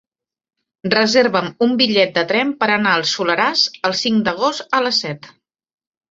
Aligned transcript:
Reserva'm 0.91 1.49
un 1.65 1.75
bitllet 1.81 2.15
de 2.15 2.23
tren 2.31 2.53
per 2.63 2.69
anar 2.75 2.93
al 2.99 3.05
Soleràs 3.09 3.65
el 3.89 3.93
cinc 4.05 4.23
d'agost 4.29 4.75
a 4.79 4.81
les 4.87 5.03
set. 5.05 5.29